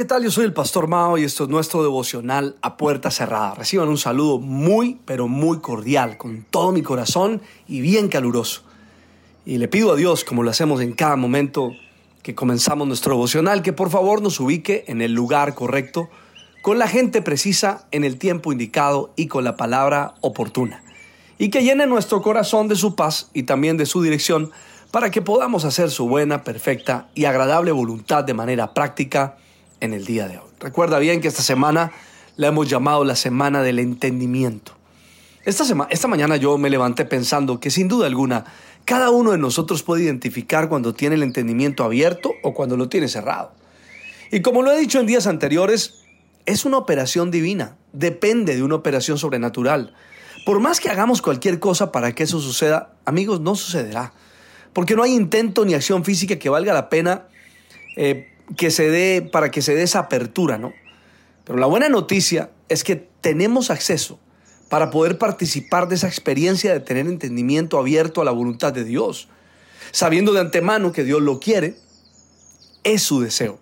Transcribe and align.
¿Qué 0.00 0.06
tal? 0.06 0.24
Yo 0.24 0.30
soy 0.30 0.46
el 0.46 0.54
Pastor 0.54 0.88
Mao 0.88 1.18
y 1.18 1.24
esto 1.24 1.44
es 1.44 1.50
nuestro 1.50 1.82
devocional 1.82 2.56
a 2.62 2.78
puerta 2.78 3.10
cerrada. 3.10 3.54
Reciban 3.54 3.90
un 3.90 3.98
saludo 3.98 4.38
muy, 4.38 4.98
pero 5.04 5.28
muy 5.28 5.58
cordial, 5.58 6.16
con 6.16 6.46
todo 6.48 6.72
mi 6.72 6.80
corazón 6.80 7.42
y 7.68 7.82
bien 7.82 8.08
caluroso. 8.08 8.62
Y 9.44 9.58
le 9.58 9.68
pido 9.68 9.92
a 9.92 9.96
Dios, 9.96 10.24
como 10.24 10.42
lo 10.42 10.48
hacemos 10.48 10.80
en 10.80 10.94
cada 10.94 11.16
momento 11.16 11.72
que 12.22 12.34
comenzamos 12.34 12.88
nuestro 12.88 13.12
devocional, 13.12 13.60
que 13.60 13.74
por 13.74 13.90
favor 13.90 14.22
nos 14.22 14.40
ubique 14.40 14.86
en 14.88 15.02
el 15.02 15.12
lugar 15.12 15.54
correcto, 15.54 16.08
con 16.62 16.78
la 16.78 16.88
gente 16.88 17.20
precisa, 17.20 17.86
en 17.90 18.02
el 18.02 18.16
tiempo 18.16 18.52
indicado 18.52 19.12
y 19.16 19.26
con 19.26 19.44
la 19.44 19.56
palabra 19.56 20.14
oportuna. 20.22 20.82
Y 21.36 21.50
que 21.50 21.62
llene 21.62 21.86
nuestro 21.86 22.22
corazón 22.22 22.68
de 22.68 22.76
su 22.76 22.94
paz 22.94 23.28
y 23.34 23.42
también 23.42 23.76
de 23.76 23.84
su 23.84 24.00
dirección 24.00 24.50
para 24.92 25.10
que 25.10 25.20
podamos 25.20 25.66
hacer 25.66 25.90
su 25.90 26.08
buena, 26.08 26.42
perfecta 26.42 27.10
y 27.14 27.26
agradable 27.26 27.70
voluntad 27.70 28.24
de 28.24 28.32
manera 28.32 28.72
práctica 28.72 29.36
en 29.80 29.92
el 29.92 30.04
día 30.04 30.28
de 30.28 30.38
hoy. 30.38 30.50
Recuerda 30.60 30.98
bien 30.98 31.20
que 31.20 31.28
esta 31.28 31.42
semana 31.42 31.92
la 32.36 32.48
hemos 32.48 32.68
llamado 32.68 33.04
la 33.04 33.16
semana 33.16 33.62
del 33.62 33.78
entendimiento. 33.78 34.72
Esta, 35.44 35.64
esta 35.90 36.08
mañana 36.08 36.36
yo 36.36 36.58
me 36.58 36.70
levanté 36.70 37.04
pensando 37.04 37.60
que 37.60 37.70
sin 37.70 37.88
duda 37.88 38.06
alguna 38.06 38.44
cada 38.84 39.10
uno 39.10 39.32
de 39.32 39.38
nosotros 39.38 39.82
puede 39.82 40.04
identificar 40.04 40.68
cuando 40.68 40.94
tiene 40.94 41.14
el 41.14 41.22
entendimiento 41.22 41.84
abierto 41.84 42.32
o 42.42 42.54
cuando 42.54 42.76
lo 42.76 42.88
tiene 42.88 43.08
cerrado. 43.08 43.52
Y 44.30 44.42
como 44.42 44.62
lo 44.62 44.72
he 44.72 44.78
dicho 44.78 45.00
en 45.00 45.06
días 45.06 45.26
anteriores, 45.26 46.02
es 46.46 46.64
una 46.64 46.78
operación 46.78 47.30
divina, 47.30 47.76
depende 47.92 48.56
de 48.56 48.62
una 48.62 48.76
operación 48.76 49.18
sobrenatural. 49.18 49.94
Por 50.46 50.60
más 50.60 50.80
que 50.80 50.88
hagamos 50.88 51.20
cualquier 51.20 51.60
cosa 51.60 51.92
para 51.92 52.14
que 52.14 52.22
eso 52.22 52.40
suceda, 52.40 52.94
amigos, 53.04 53.40
no 53.40 53.54
sucederá. 53.54 54.12
Porque 54.72 54.96
no 54.96 55.02
hay 55.02 55.14
intento 55.14 55.64
ni 55.64 55.74
acción 55.74 56.04
física 56.04 56.38
que 56.38 56.48
valga 56.48 56.72
la 56.72 56.88
pena 56.88 57.24
eh, 57.96 58.29
que 58.56 58.70
se 58.70 58.90
dé, 58.90 59.22
para 59.22 59.50
que 59.50 59.62
se 59.62 59.74
dé 59.74 59.82
esa 59.82 60.00
apertura, 60.00 60.58
¿no? 60.58 60.72
Pero 61.44 61.58
la 61.58 61.66
buena 61.66 61.88
noticia 61.88 62.50
es 62.68 62.84
que 62.84 62.96
tenemos 63.20 63.70
acceso 63.70 64.18
para 64.68 64.90
poder 64.90 65.18
participar 65.18 65.88
de 65.88 65.96
esa 65.96 66.06
experiencia 66.06 66.72
de 66.72 66.80
tener 66.80 67.06
entendimiento 67.06 67.78
abierto 67.78 68.20
a 68.20 68.24
la 68.24 68.30
voluntad 68.30 68.72
de 68.72 68.84
Dios, 68.84 69.28
sabiendo 69.90 70.32
de 70.32 70.40
antemano 70.40 70.92
que 70.92 71.04
Dios 71.04 71.20
lo 71.20 71.40
quiere, 71.40 71.76
es 72.84 73.02
su 73.02 73.20
deseo, 73.20 73.58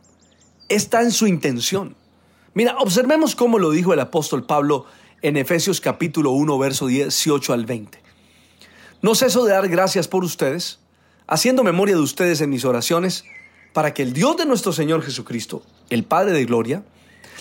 está 0.68 1.02
en 1.02 1.10
su 1.10 1.26
intención. 1.26 1.96
Mira, 2.52 2.76
observemos 2.78 3.34
cómo 3.34 3.58
lo 3.58 3.70
dijo 3.70 3.94
el 3.94 4.00
apóstol 4.00 4.44
Pablo 4.44 4.84
en 5.22 5.36
Efesios 5.36 5.80
capítulo 5.80 6.32
1, 6.32 6.58
verso 6.58 6.86
18 6.86 7.52
al 7.52 7.64
20. 7.64 7.98
No 9.00 9.14
ceso 9.14 9.44
de 9.44 9.52
dar 9.52 9.68
gracias 9.68 10.08
por 10.08 10.24
ustedes, 10.24 10.80
haciendo 11.26 11.64
memoria 11.64 11.94
de 11.94 12.02
ustedes 12.02 12.40
en 12.40 12.50
mis 12.50 12.64
oraciones, 12.64 13.24
para 13.72 13.94
que 13.94 14.02
el 14.02 14.12
Dios 14.12 14.36
de 14.36 14.46
nuestro 14.46 14.72
Señor 14.72 15.02
Jesucristo, 15.02 15.62
el 15.90 16.04
Padre 16.04 16.32
de 16.32 16.44
Gloria, 16.44 16.82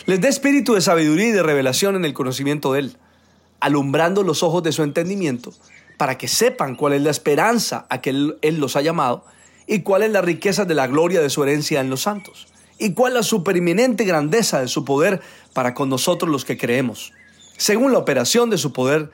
les 0.05 0.21
dé 0.21 0.27
espíritu 0.27 0.73
de 0.73 0.81
sabiduría 0.81 1.27
y 1.27 1.31
de 1.31 1.43
revelación 1.43 1.95
en 1.95 2.05
el 2.05 2.13
conocimiento 2.13 2.73
de 2.73 2.79
Él, 2.79 2.97
alumbrando 3.59 4.23
los 4.23 4.43
ojos 4.43 4.63
de 4.63 4.71
su 4.71 4.83
entendimiento, 4.83 5.53
para 5.97 6.17
que 6.17 6.27
sepan 6.27 6.75
cuál 6.75 6.93
es 6.93 7.01
la 7.01 7.09
esperanza 7.09 7.87
a 7.89 8.01
que 8.01 8.11
Él, 8.11 8.37
los 8.59 8.75
ha 8.75 8.81
llamado 8.81 9.25
y 9.65 9.81
cuál 9.81 10.03
es 10.03 10.11
la 10.11 10.21
riqueza 10.21 10.65
de 10.65 10.75
la 10.75 10.87
gloria 10.87 11.21
de 11.21 11.29
su 11.29 11.43
herencia 11.43 11.81
en 11.81 11.89
los 11.89 12.03
santos, 12.03 12.47
y 12.77 12.93
cuál 12.93 13.15
la 13.15 13.23
supereminente 13.23 14.05
grandeza 14.05 14.61
de 14.61 14.67
su 14.67 14.85
poder 14.85 15.21
para 15.53 15.73
con 15.73 15.89
nosotros 15.89 16.31
los 16.31 16.45
que 16.45 16.57
creemos, 16.57 17.11
según 17.57 17.91
la 17.91 17.97
operación 17.97 18.49
de 18.49 18.57
su 18.57 18.71
poder 18.71 19.11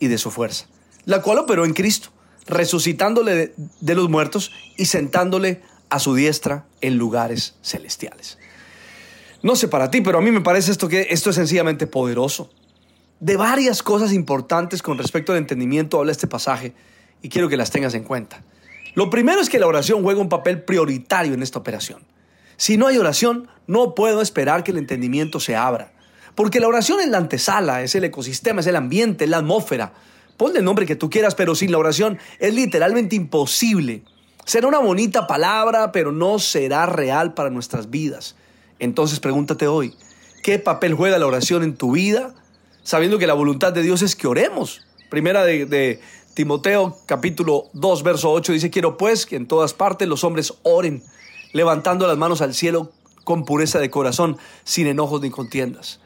y 0.00 0.08
de 0.08 0.18
su 0.18 0.30
fuerza, 0.30 0.66
la 1.04 1.22
cual 1.22 1.38
operó 1.38 1.64
en 1.64 1.72
Cristo, 1.72 2.10
resucitándole 2.46 3.34
de, 3.34 3.54
de 3.80 3.94
los 3.94 4.10
muertos 4.10 4.52
y 4.76 4.86
sentándole 4.86 5.62
a 5.94 6.00
su 6.00 6.12
diestra 6.12 6.66
en 6.80 6.96
lugares 6.96 7.54
celestiales. 7.62 8.36
No 9.42 9.54
sé 9.54 9.68
para 9.68 9.92
ti, 9.92 10.00
pero 10.00 10.18
a 10.18 10.20
mí 10.20 10.32
me 10.32 10.40
parece 10.40 10.72
esto 10.72 10.88
que 10.88 11.06
esto 11.10 11.30
es 11.30 11.36
sencillamente 11.36 11.86
poderoso. 11.86 12.50
De 13.20 13.36
varias 13.36 13.80
cosas 13.80 14.12
importantes 14.12 14.82
con 14.82 14.98
respecto 14.98 15.30
al 15.30 15.38
entendimiento 15.38 16.00
habla 16.00 16.10
este 16.10 16.26
pasaje 16.26 16.74
y 17.22 17.28
quiero 17.28 17.48
que 17.48 17.56
las 17.56 17.70
tengas 17.70 17.94
en 17.94 18.02
cuenta. 18.02 18.42
Lo 18.94 19.08
primero 19.08 19.40
es 19.40 19.48
que 19.48 19.60
la 19.60 19.68
oración 19.68 20.02
juega 20.02 20.20
un 20.20 20.28
papel 20.28 20.62
prioritario 20.62 21.32
en 21.32 21.44
esta 21.44 21.60
operación. 21.60 22.02
Si 22.56 22.76
no 22.76 22.88
hay 22.88 22.98
oración, 22.98 23.46
no 23.68 23.94
puedo 23.94 24.20
esperar 24.20 24.64
que 24.64 24.72
el 24.72 24.78
entendimiento 24.78 25.38
se 25.38 25.54
abra. 25.54 25.92
Porque 26.34 26.58
la 26.58 26.66
oración 26.66 26.98
es 26.98 27.06
la 27.06 27.18
antesala, 27.18 27.82
es 27.82 27.94
el 27.94 28.02
ecosistema, 28.02 28.62
es 28.62 28.66
el 28.66 28.74
ambiente, 28.74 29.24
es 29.24 29.30
la 29.30 29.38
atmósfera. 29.38 29.92
Ponle 30.36 30.58
el 30.58 30.64
nombre 30.64 30.86
que 30.86 30.96
tú 30.96 31.08
quieras, 31.08 31.36
pero 31.36 31.54
sin 31.54 31.70
la 31.70 31.78
oración 31.78 32.18
es 32.40 32.52
literalmente 32.52 33.14
imposible 33.14 34.02
Será 34.44 34.68
una 34.68 34.78
bonita 34.78 35.26
palabra, 35.26 35.90
pero 35.90 36.12
no 36.12 36.38
será 36.38 36.86
real 36.86 37.32
para 37.34 37.50
nuestras 37.50 37.90
vidas. 37.90 38.36
Entonces 38.78 39.20
pregúntate 39.20 39.66
hoy, 39.66 39.94
¿qué 40.42 40.58
papel 40.58 40.94
juega 40.94 41.18
la 41.18 41.26
oración 41.26 41.62
en 41.62 41.76
tu 41.76 41.92
vida? 41.92 42.34
Sabiendo 42.82 43.18
que 43.18 43.26
la 43.26 43.34
voluntad 43.34 43.72
de 43.72 43.82
Dios 43.82 44.02
es 44.02 44.14
que 44.14 44.26
oremos. 44.26 44.82
Primera 45.08 45.44
de, 45.44 46.00
Timoteo 46.34 46.98
capítulo 47.06 47.66
2, 47.72 48.02
verso 48.02 48.32
8 48.32 48.52
dice, 48.52 48.70
quiero 48.70 48.98
pues 48.98 49.24
que 49.24 49.36
en 49.36 49.46
todas 49.46 49.72
partes 49.72 50.08
los 50.08 50.24
hombres 50.24 50.52
oren, 50.62 51.02
levantando 51.52 52.06
las 52.06 52.18
manos 52.18 52.42
al 52.42 52.54
cielo 52.54 52.92
con 53.22 53.44
pureza 53.44 53.78
de 53.78 53.88
corazón, 53.88 54.36
sin 54.64 54.86
enojos 54.86 55.22
ni 55.22 55.30
contiendas. 55.30 56.00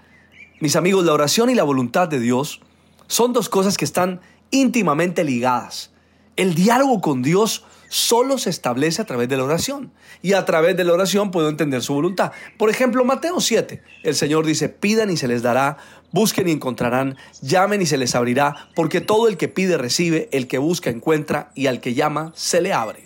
Mis 0.60 0.76
amigos, 0.76 1.04
la 1.04 1.14
oración 1.14 1.50
y 1.50 1.54
la 1.54 1.64
voluntad 1.64 2.06
de 2.08 2.20
Dios 2.20 2.60
son 3.08 3.32
dos 3.32 3.48
cosas 3.48 3.76
que 3.76 3.84
están 3.84 4.20
íntimamente 4.50 5.24
ligadas. 5.24 5.90
El 6.36 6.54
diálogo 6.54 7.00
con 7.00 7.22
Dios 7.22 7.64
solo 7.88 8.38
se 8.38 8.50
establece 8.50 9.02
a 9.02 9.04
través 9.04 9.28
de 9.28 9.36
la 9.36 9.44
oración. 9.44 9.92
Y 10.22 10.32
a 10.32 10.44
través 10.44 10.76
de 10.76 10.84
la 10.84 10.92
oración 10.92 11.30
puedo 11.30 11.48
entender 11.48 11.82
su 11.82 11.94
voluntad. 11.94 12.32
Por 12.56 12.70
ejemplo, 12.70 13.04
Mateo 13.04 13.40
7, 13.40 13.82
el 14.02 14.14
Señor 14.14 14.46
dice, 14.46 14.68
pidan 14.68 15.10
y 15.10 15.16
se 15.16 15.28
les 15.28 15.42
dará, 15.42 15.78
busquen 16.12 16.48
y 16.48 16.52
encontrarán, 16.52 17.16
llamen 17.42 17.82
y 17.82 17.86
se 17.86 17.98
les 17.98 18.14
abrirá, 18.14 18.68
porque 18.74 19.00
todo 19.00 19.28
el 19.28 19.36
que 19.36 19.48
pide 19.48 19.78
recibe, 19.78 20.28
el 20.32 20.48
que 20.48 20.58
busca 20.58 20.90
encuentra, 20.90 21.50
y 21.54 21.66
al 21.66 21.80
que 21.80 21.94
llama 21.94 22.32
se 22.34 22.60
le 22.60 22.72
abre. 22.72 23.04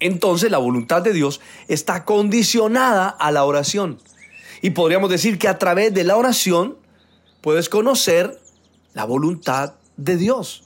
Entonces 0.00 0.50
la 0.50 0.58
voluntad 0.58 1.02
de 1.02 1.12
Dios 1.12 1.40
está 1.68 2.04
condicionada 2.04 3.08
a 3.08 3.30
la 3.32 3.44
oración. 3.44 3.98
Y 4.60 4.70
podríamos 4.70 5.10
decir 5.10 5.38
que 5.38 5.48
a 5.48 5.58
través 5.58 5.92
de 5.94 6.04
la 6.04 6.16
oración 6.16 6.76
puedes 7.40 7.68
conocer 7.68 8.40
la 8.94 9.04
voluntad 9.04 9.74
de 9.96 10.16
Dios. 10.16 10.63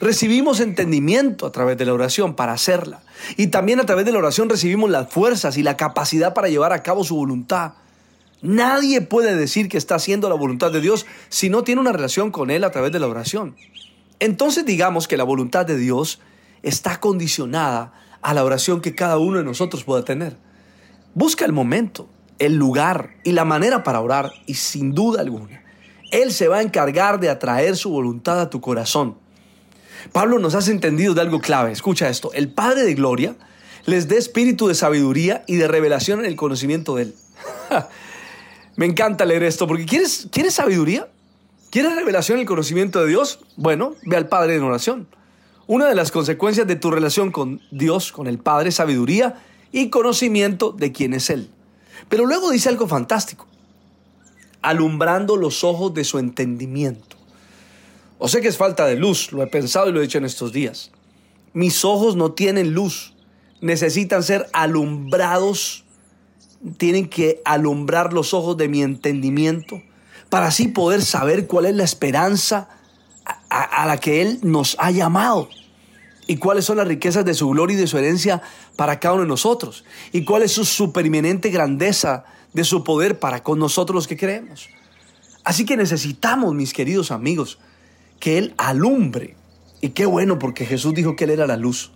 Recibimos 0.00 0.60
entendimiento 0.60 1.46
a 1.46 1.52
través 1.52 1.76
de 1.76 1.84
la 1.84 1.92
oración 1.92 2.34
para 2.34 2.52
hacerla. 2.52 3.02
Y 3.36 3.48
también 3.48 3.80
a 3.80 3.86
través 3.86 4.06
de 4.06 4.12
la 4.12 4.18
oración 4.18 4.48
recibimos 4.48 4.88
las 4.88 5.10
fuerzas 5.10 5.58
y 5.58 5.62
la 5.62 5.76
capacidad 5.76 6.32
para 6.32 6.48
llevar 6.48 6.72
a 6.72 6.82
cabo 6.82 7.04
su 7.04 7.16
voluntad. 7.16 7.74
Nadie 8.40 9.02
puede 9.02 9.36
decir 9.36 9.68
que 9.68 9.76
está 9.76 9.96
haciendo 9.96 10.30
la 10.30 10.34
voluntad 10.34 10.72
de 10.72 10.80
Dios 10.80 11.04
si 11.28 11.50
no 11.50 11.64
tiene 11.64 11.82
una 11.82 11.92
relación 11.92 12.30
con 12.30 12.50
Él 12.50 12.64
a 12.64 12.70
través 12.70 12.92
de 12.92 12.98
la 12.98 13.08
oración. 13.08 13.56
Entonces 14.18 14.64
digamos 14.64 15.06
que 15.06 15.18
la 15.18 15.24
voluntad 15.24 15.66
de 15.66 15.76
Dios 15.76 16.20
está 16.62 16.98
condicionada 16.98 17.92
a 18.22 18.32
la 18.32 18.42
oración 18.42 18.80
que 18.80 18.94
cada 18.94 19.18
uno 19.18 19.36
de 19.36 19.44
nosotros 19.44 19.84
pueda 19.84 20.04
tener. 20.04 20.38
Busca 21.14 21.44
el 21.44 21.52
momento, 21.52 22.08
el 22.38 22.54
lugar 22.56 23.16
y 23.24 23.32
la 23.32 23.44
manera 23.44 23.82
para 23.82 24.00
orar 24.00 24.32
y 24.46 24.54
sin 24.54 24.94
duda 24.94 25.20
alguna, 25.20 25.62
Él 26.10 26.32
se 26.32 26.48
va 26.48 26.58
a 26.58 26.62
encargar 26.62 27.20
de 27.20 27.28
atraer 27.28 27.76
su 27.76 27.90
voluntad 27.90 28.40
a 28.40 28.48
tu 28.48 28.62
corazón. 28.62 29.16
Pablo 30.12 30.38
nos 30.38 30.54
hace 30.54 30.72
entendido 30.72 31.14
de 31.14 31.20
algo 31.20 31.40
clave. 31.40 31.72
Escucha 31.72 32.08
esto. 32.08 32.32
El 32.32 32.52
Padre 32.52 32.82
de 32.82 32.94
Gloria 32.94 33.36
les 33.86 34.08
dé 34.08 34.18
espíritu 34.18 34.68
de 34.68 34.74
sabiduría 34.74 35.44
y 35.46 35.56
de 35.56 35.68
revelación 35.68 36.20
en 36.20 36.26
el 36.26 36.36
conocimiento 36.36 36.96
de 36.96 37.04
Él. 37.04 37.14
Me 38.76 38.86
encanta 38.86 39.24
leer 39.24 39.42
esto 39.42 39.66
porque 39.66 39.84
¿quieres, 39.84 40.28
¿quieres 40.30 40.54
sabiduría? 40.54 41.08
¿Quieres 41.70 41.94
revelación 41.94 42.36
en 42.36 42.40
el 42.40 42.46
conocimiento 42.46 43.00
de 43.00 43.08
Dios? 43.08 43.40
Bueno, 43.56 43.94
ve 44.04 44.16
al 44.16 44.28
Padre 44.28 44.56
en 44.56 44.62
oración. 44.62 45.06
Una 45.66 45.86
de 45.86 45.94
las 45.94 46.10
consecuencias 46.10 46.66
de 46.66 46.74
tu 46.76 46.90
relación 46.90 47.30
con 47.30 47.60
Dios, 47.70 48.10
con 48.10 48.26
el 48.26 48.38
Padre, 48.38 48.70
es 48.70 48.76
sabiduría 48.76 49.40
y 49.70 49.88
conocimiento 49.88 50.72
de 50.72 50.90
quién 50.90 51.14
es 51.14 51.30
Él. 51.30 51.48
Pero 52.08 52.26
luego 52.26 52.50
dice 52.50 52.68
algo 52.68 52.88
fantástico. 52.88 53.46
Alumbrando 54.62 55.36
los 55.36 55.62
ojos 55.62 55.94
de 55.94 56.02
su 56.02 56.18
entendimiento. 56.18 57.16
O 58.22 58.28
sé 58.28 58.42
que 58.42 58.48
es 58.48 58.58
falta 58.58 58.84
de 58.84 58.96
luz, 58.96 59.32
lo 59.32 59.42
he 59.42 59.46
pensado 59.46 59.88
y 59.88 59.92
lo 59.92 59.98
he 59.98 60.02
dicho 60.02 60.18
en 60.18 60.26
estos 60.26 60.52
días. 60.52 60.90
Mis 61.54 61.86
ojos 61.86 62.16
no 62.16 62.32
tienen 62.32 62.74
luz, 62.74 63.14
necesitan 63.62 64.22
ser 64.22 64.46
alumbrados, 64.52 65.84
tienen 66.76 67.08
que 67.08 67.40
alumbrar 67.46 68.12
los 68.12 68.34
ojos 68.34 68.58
de 68.58 68.68
mi 68.68 68.82
entendimiento 68.82 69.80
para 70.28 70.48
así 70.48 70.68
poder 70.68 71.00
saber 71.00 71.46
cuál 71.46 71.64
es 71.64 71.74
la 71.74 71.84
esperanza 71.84 72.68
a, 73.48 73.86
la 73.86 73.96
que 73.96 74.20
Él 74.20 74.40
nos 74.42 74.76
ha 74.78 74.90
llamado. 74.90 75.48
Y 76.26 76.36
cuáles 76.36 76.66
son 76.66 76.76
las 76.76 76.86
riquezas 76.86 77.24
de 77.24 77.32
su 77.32 77.48
gloria 77.48 77.74
y 77.74 77.80
de 77.80 77.86
su 77.86 77.96
herencia 77.96 78.42
para 78.76 79.00
cada 79.00 79.14
uno 79.14 79.22
de 79.22 79.28
nosotros. 79.28 79.82
Y 80.12 80.24
cuál 80.24 80.42
es 80.42 80.52
su 80.52 80.66
supereminente 80.66 81.48
grandeza 81.48 82.24
de 82.52 82.64
su 82.64 82.84
poder 82.84 83.18
para 83.18 83.42
con 83.42 83.58
nosotros 83.58 83.94
los 83.94 84.06
que 84.06 84.18
creemos. 84.18 84.68
Así 85.42 85.64
que 85.64 85.78
necesitamos, 85.78 86.54
mis 86.54 86.74
queridos 86.74 87.10
amigos, 87.10 87.58
que 88.20 88.38
Él 88.38 88.54
alumbre. 88.56 89.34
Y 89.80 89.90
qué 89.90 90.06
bueno, 90.06 90.38
porque 90.38 90.66
Jesús 90.66 90.94
dijo 90.94 91.16
que 91.16 91.24
Él 91.24 91.30
era 91.30 91.46
la 91.46 91.56
luz. 91.56 91.90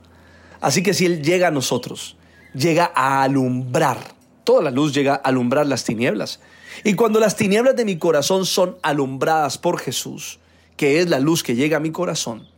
Así 0.61 0.83
que 0.83 0.95
si 0.95 1.07
Él 1.07 1.23
llega 1.23 1.49
a 1.49 1.51
nosotros, 1.53 2.17
llega 2.55 2.91
a 2.95 3.23
alumbrar. 3.23 3.99
Toda 4.43 4.63
la 4.63 4.71
luz 4.71 4.93
llega 4.93 5.15
a 5.15 5.17
alumbrar 5.29 5.67
las 5.67 5.85
tinieblas. 5.85 6.41
Y 6.83 6.95
cuando 6.95 7.21
las 7.21 7.37
tinieblas 7.37 7.77
de 7.77 7.85
mi 7.85 7.99
corazón 7.99 8.47
son 8.47 8.77
alumbradas 8.83 9.59
por 9.59 9.79
Jesús, 9.79 10.41
que 10.77 11.01
es 11.01 11.09
la 11.09 11.21
luz 11.21 11.43
que 11.43 11.55
llega 11.55 11.77
a 11.77 11.81
mi 11.81 11.93
corazón, 11.93 12.49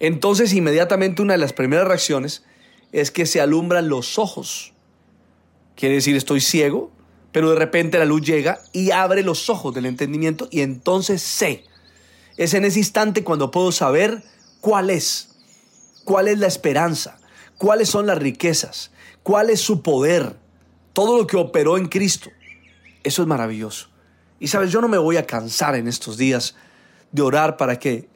entonces 0.00 0.52
inmediatamente 0.52 1.22
una 1.22 1.34
de 1.34 1.38
las 1.38 1.52
primeras 1.52 1.86
reacciones 1.86 2.44
es 2.90 3.10
que 3.10 3.24
se 3.24 3.40
alumbran 3.40 3.88
los 3.88 4.18
ojos. 4.18 4.72
Quiere 5.76 5.94
decir, 5.94 6.16
estoy 6.16 6.40
ciego, 6.40 6.90
pero 7.30 7.50
de 7.50 7.56
repente 7.56 7.98
la 7.98 8.04
luz 8.04 8.22
llega 8.22 8.60
y 8.72 8.90
abre 8.90 9.22
los 9.22 9.48
ojos 9.48 9.74
del 9.74 9.86
entendimiento 9.86 10.48
y 10.50 10.60
entonces 10.60 11.22
sé. 11.22 11.64
Es 12.36 12.54
en 12.54 12.64
ese 12.64 12.78
instante 12.78 13.24
cuando 13.24 13.50
puedo 13.50 13.72
saber 13.72 14.22
cuál 14.60 14.90
es, 14.90 15.36
cuál 16.04 16.28
es 16.28 16.38
la 16.38 16.46
esperanza, 16.46 17.18
cuáles 17.58 17.88
son 17.88 18.06
las 18.06 18.18
riquezas, 18.18 18.90
cuál 19.22 19.50
es 19.50 19.60
su 19.60 19.82
poder, 19.82 20.36
todo 20.92 21.18
lo 21.18 21.26
que 21.26 21.36
operó 21.36 21.76
en 21.76 21.88
Cristo. 21.88 22.30
Eso 23.02 23.22
es 23.22 23.28
maravilloso. 23.28 23.88
Y 24.40 24.48
sabes, 24.48 24.70
yo 24.70 24.80
no 24.80 24.88
me 24.88 24.98
voy 24.98 25.16
a 25.16 25.26
cansar 25.26 25.74
en 25.74 25.86
estos 25.86 26.16
días 26.16 26.54
de 27.12 27.22
orar 27.22 27.56
para 27.56 27.78
que 27.78 28.08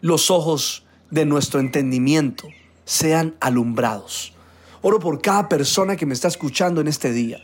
los 0.00 0.30
ojos 0.30 0.84
de 1.10 1.24
nuestro 1.24 1.60
entendimiento 1.60 2.48
sean 2.84 3.34
alumbrados. 3.40 4.32
Oro 4.82 5.00
por 5.00 5.20
cada 5.20 5.48
persona 5.48 5.96
que 5.96 6.06
me 6.06 6.14
está 6.14 6.28
escuchando 6.28 6.80
en 6.80 6.88
este 6.88 7.12
día. 7.12 7.40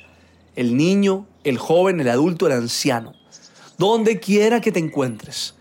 El 0.54 0.76
niño, 0.76 1.26
el 1.44 1.58
joven, 1.58 2.00
el 2.00 2.08
adulto, 2.08 2.46
el 2.46 2.52
anciano. 2.52 3.14
Donde 3.78 4.20
quiera 4.20 4.60
que 4.60 4.70
te 4.70 4.78
encuentres. 4.78 5.54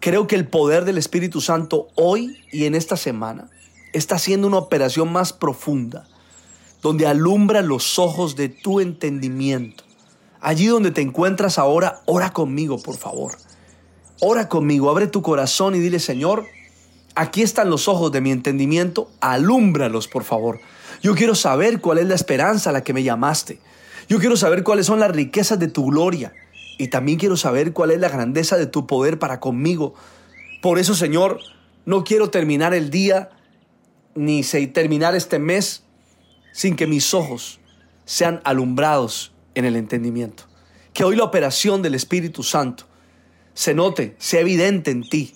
Creo 0.00 0.26
que 0.26 0.36
el 0.36 0.46
poder 0.46 0.84
del 0.84 0.98
Espíritu 0.98 1.40
Santo 1.40 1.88
hoy 1.94 2.36
y 2.52 2.64
en 2.64 2.74
esta 2.74 2.96
semana 2.96 3.50
está 3.92 4.16
haciendo 4.16 4.46
una 4.46 4.58
operación 4.58 5.12
más 5.12 5.32
profunda, 5.32 6.06
donde 6.82 7.06
alumbra 7.06 7.62
los 7.62 7.98
ojos 7.98 8.36
de 8.36 8.48
tu 8.48 8.80
entendimiento 8.80 9.88
Allí 10.40 10.66
donde 10.66 10.92
te 10.92 11.00
encuentras 11.00 11.58
ahora, 11.58 12.00
ora 12.06 12.32
conmigo, 12.32 12.78
por 12.78 12.96
favor. 12.96 13.32
Ora 14.20 14.48
conmigo, 14.48 14.88
abre 14.90 15.08
tu 15.08 15.20
corazón 15.22 15.74
y 15.74 15.80
dile, 15.80 15.98
Señor, 15.98 16.46
aquí 17.14 17.42
están 17.42 17.70
los 17.70 17.88
ojos 17.88 18.12
de 18.12 18.20
mi 18.20 18.30
entendimiento, 18.30 19.10
alúmbralos, 19.20 20.06
por 20.06 20.22
favor. 20.22 20.60
Yo 21.02 21.14
quiero 21.14 21.34
saber 21.34 21.80
cuál 21.80 21.98
es 21.98 22.06
la 22.06 22.14
esperanza 22.14 22.70
a 22.70 22.72
la 22.72 22.84
que 22.84 22.92
me 22.92 23.02
llamaste. 23.02 23.58
Yo 24.08 24.18
quiero 24.18 24.36
saber 24.36 24.62
cuáles 24.62 24.86
son 24.86 25.00
las 25.00 25.10
riquezas 25.10 25.58
de 25.58 25.68
tu 25.68 25.86
gloria. 25.86 26.32
Y 26.78 26.88
también 26.88 27.18
quiero 27.18 27.36
saber 27.36 27.72
cuál 27.72 27.90
es 27.90 27.98
la 27.98 28.08
grandeza 28.08 28.56
de 28.56 28.66
tu 28.66 28.86
poder 28.86 29.18
para 29.18 29.40
conmigo. 29.40 29.94
Por 30.62 30.78
eso, 30.78 30.94
Señor, 30.94 31.40
no 31.84 32.04
quiero 32.04 32.30
terminar 32.30 32.72
el 32.72 32.90
día 32.90 33.30
ni 34.14 34.42
terminar 34.42 35.14
este 35.14 35.38
mes 35.38 35.82
sin 36.52 36.76
que 36.76 36.86
mis 36.86 37.14
ojos 37.14 37.60
sean 38.04 38.40
alumbrados 38.44 39.32
en 39.54 39.64
el 39.64 39.76
entendimiento. 39.76 40.44
Que 40.92 41.04
hoy 41.04 41.16
la 41.16 41.24
operación 41.24 41.82
del 41.82 41.94
Espíritu 41.94 42.42
Santo 42.42 42.84
se 43.54 43.74
note, 43.74 44.14
sea 44.18 44.40
evidente 44.40 44.90
en 44.90 45.08
ti. 45.08 45.34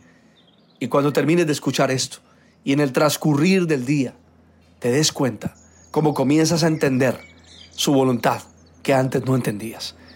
Y 0.78 0.88
cuando 0.88 1.12
termines 1.12 1.46
de 1.46 1.52
escuchar 1.52 1.90
esto 1.90 2.18
y 2.64 2.72
en 2.72 2.80
el 2.80 2.92
transcurrir 2.92 3.66
del 3.66 3.84
día, 3.84 4.14
te 4.78 4.90
des 4.90 5.12
cuenta 5.12 5.54
cómo 5.90 6.14
comienzas 6.14 6.64
a 6.64 6.68
entender 6.68 7.18
su 7.70 7.92
voluntad 7.92 8.42
que 8.82 8.94
antes 8.94 9.24
no 9.24 9.34
entendías. 9.34 9.96